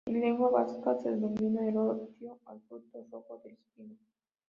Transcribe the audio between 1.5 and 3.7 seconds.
"elorrio" al fruto rojo del